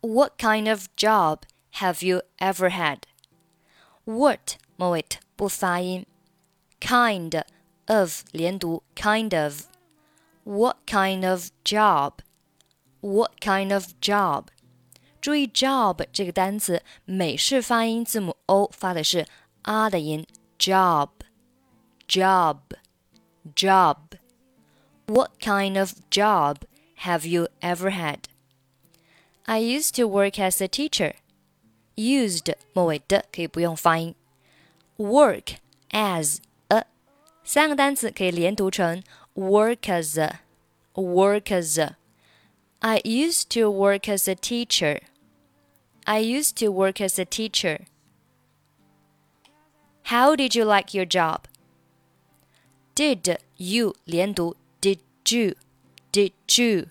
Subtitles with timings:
[0.00, 1.44] What kind of job
[1.76, 3.00] have you ever had?
[4.04, 5.04] What 末尾
[5.36, 6.06] 不发音，
[6.80, 7.42] kind
[7.86, 12.18] of 连读，kind of。What kind of job?
[13.00, 14.48] What kind of job?
[15.22, 19.26] 注意 job 这个单词，美式发音字母 o 发的是
[19.62, 20.26] r 的音，
[20.58, 21.08] job,
[22.06, 22.58] job,
[23.54, 23.96] job.
[25.06, 26.58] What kind of job
[26.98, 28.24] have you ever had?
[29.48, 31.14] I used to work as a teacher.
[31.96, 34.14] Used 末尾的可以不用发音。
[34.96, 35.56] Work
[35.90, 36.86] as a
[37.44, 39.02] 三个单词可以连读成
[39.34, 40.40] work as a
[40.94, 45.00] work as a。I used to work as a teacher.
[46.04, 47.86] I used to work as a teacher.
[50.04, 51.44] How did you like your job?
[52.94, 54.98] Did you 连读 Did
[55.28, 55.56] you
[56.12, 56.86] Did you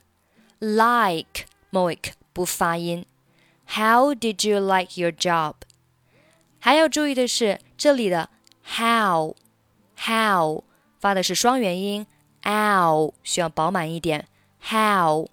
[0.59, 1.99] like 末尾
[2.37, 3.05] 不发音。
[3.67, 5.55] How did you like your job？
[6.59, 8.29] 还要注意的是，这里的
[8.63, 9.35] how
[9.97, 10.63] how
[10.99, 12.07] 发的是双元音，
[12.43, 14.27] ow 需要饱满一点。
[14.69, 15.27] how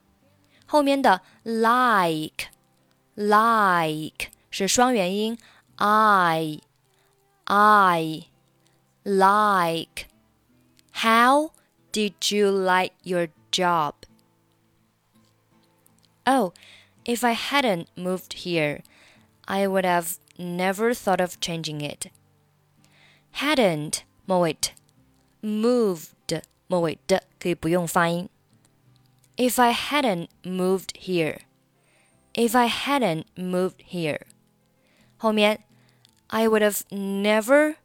[0.66, 2.48] 后面的 like
[3.14, 5.38] like 是双元音，
[5.76, 6.60] i
[7.44, 8.24] i
[9.02, 11.52] like。How
[11.92, 13.94] did you like your job?
[17.04, 18.82] Oh, if I hadn't moved here,
[19.48, 22.10] I would have never thought of changing it.
[23.32, 24.56] Hadn't 末尾
[25.42, 28.28] moved 末尾的可以不用发音。
[29.36, 31.40] If I hadn't moved here,
[32.34, 34.20] if I hadn't moved here，
[35.16, 35.64] 后面
[36.28, 37.76] I would have never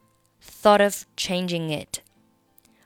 [0.41, 2.01] thought of changing it.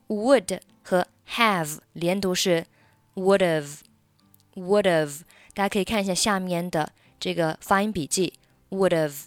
[0.08, 2.68] Would 和 have 连读是
[3.16, 3.80] would have
[4.56, 5.24] would have。
[5.55, 8.35] 大家可以看一下下面的这个发音笔记
[8.71, 9.23] ，would have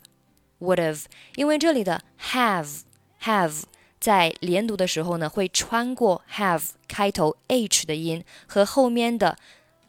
[0.60, 2.82] would have，因为这里的 have
[3.24, 3.64] have
[4.00, 9.38] 在连读的时候呢，会穿过 have 开头 h 的音和后面的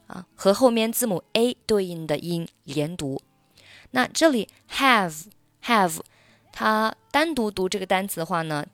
[0.06, 3.20] 啊和后面字母 a 对应的音连读。
[3.90, 5.24] 那这里 have
[5.64, 5.98] have
[6.52, 8.64] 它单独读这个单词的话呢，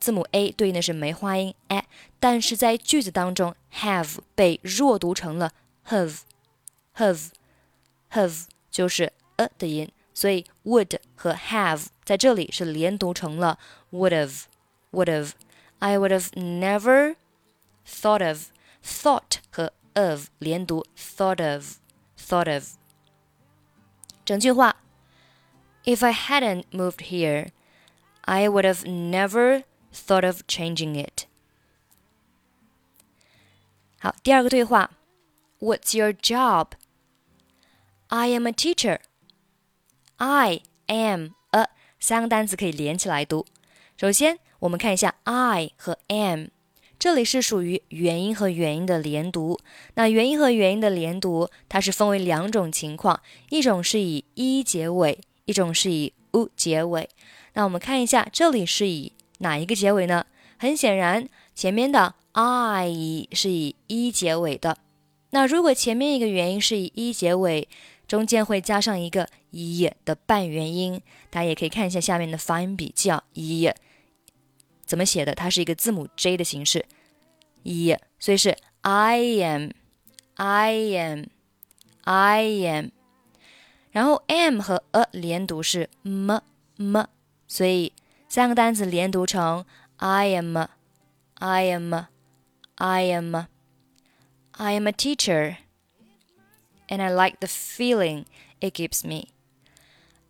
[0.00, 1.84] 字母 a 对应的是梅花音 a，
[2.18, 5.52] 但是在句子当中 have 被弱读成了
[5.88, 6.22] have。
[6.95, 7.29] have
[8.11, 13.59] have 就是 a 的音，所以 would 和 have 在这里是连读成了
[13.91, 14.43] would have
[14.91, 17.17] would have。I would have never
[17.85, 18.47] thought of
[18.83, 21.75] thought 和 of 连读 thought of
[22.17, 22.71] thought of。
[24.25, 24.77] 整句话：
[25.83, 27.49] If I hadn't moved here,
[28.21, 31.25] I would have never thought of changing it。
[33.99, 34.89] 好，第二个对话：
[35.59, 36.11] What's your
[38.14, 38.98] I am a teacher.
[40.18, 43.46] I am a 三个单词可以连起来读。
[43.96, 46.48] 首先，我们看一下 I 和 am，
[46.98, 49.58] 这里是属于元音和元音的连读。
[49.94, 53.18] 那元音和元音的连读，它是分为两种情况，
[53.48, 57.08] 一种是以一结尾，一种是以 u 结尾。
[57.54, 60.26] 那我们看一下，这里是以哪一个结尾呢？
[60.58, 62.92] 很显然，前面的 I
[63.32, 64.76] 是以一结尾的。
[65.34, 67.66] 那如果前面一个元音是以一结尾，
[68.12, 71.00] 中间会加上一个 “i” 的半元音，
[71.30, 73.74] 大家也可以看一下下面的发音笔记啊，“i”
[74.84, 75.34] 怎么写的？
[75.34, 76.84] 它是一个字母 J 的形式
[77.62, 82.90] ，“i”，所以是 I am，I am，I am。
[83.92, 86.38] 然后 m 和 a 连读是 m
[86.76, 87.06] m，
[87.48, 87.94] 所以
[88.28, 89.64] 三个单词连读成
[89.96, 95.61] I am，I am，I am，I am a teacher。
[96.91, 98.25] and I like the feeling
[98.61, 99.29] it gives me.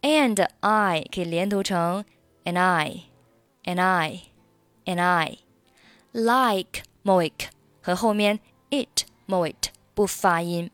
[0.02, 2.06] And I 可以连读成
[2.44, 3.04] and I,
[3.64, 4.22] and I,
[4.86, 5.40] and I
[6.12, 7.32] like 末尾
[7.82, 8.40] 和后面
[8.70, 9.56] it 末尾
[9.94, 10.72] 不发音。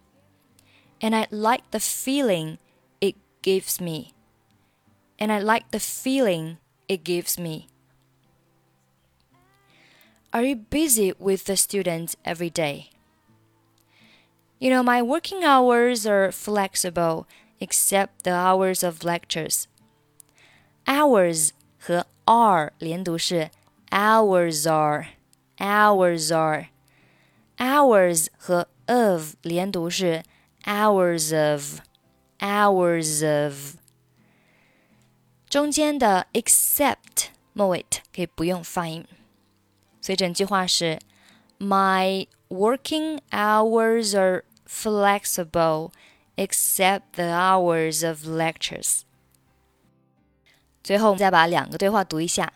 [1.00, 2.58] And I like the feeling
[3.00, 4.14] it gives me.
[5.18, 6.58] And I like the feeling
[6.88, 7.68] it gives me.
[10.32, 12.90] Are you busy with the students every day?
[14.60, 17.26] You know, my working hours are flexible
[17.60, 19.68] except the hours of lectures.
[20.86, 23.52] Hours 和 are 连读是
[23.92, 25.08] hours are,
[25.58, 26.68] hours are.
[27.58, 30.24] Hours 和 of 连读是
[30.66, 31.80] hours of,
[32.40, 33.76] hours of.
[35.50, 39.06] 中间的 except 末尾可以不用发音，
[40.02, 41.00] 所以整句话是
[41.60, 45.92] My working hours are flexible
[46.36, 49.04] except the hours of lectures.
[50.84, 52.52] 最后，我们再把两个对话读一下。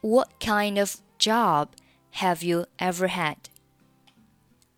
[0.00, 1.68] What kind of job
[2.14, 3.36] have you ever had?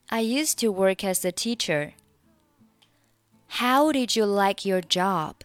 [0.08, 1.92] I used to work as a teacher.
[3.60, 5.36] How did you like your job?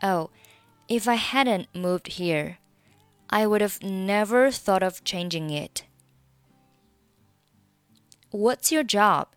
[0.00, 0.30] Oh,
[0.88, 2.58] if I hadn't moved here,
[3.28, 5.84] I would have never thought of changing it.
[8.31, 9.29] What's your job?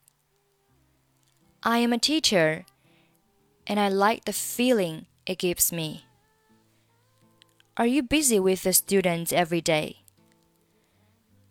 [1.62, 2.66] I am a teacher,
[3.66, 6.04] and I like the feeling it gives me.
[7.78, 10.02] Are you busy with the students every day?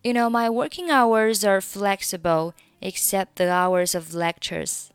[0.04, 4.91] You know, my working hours are flexible except the hours of lectures.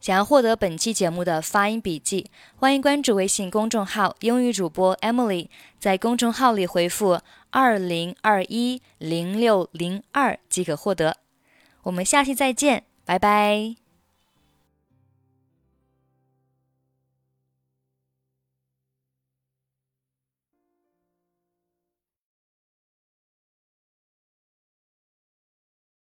[0.00, 5.48] 想要获得本期节目的发音笔记，欢迎关注微信公众号“英语主播 Emily”。
[5.78, 11.16] 在公众号里回复“二零二一零六零二”即可获得。
[11.82, 13.87] 我们下期再见，拜拜。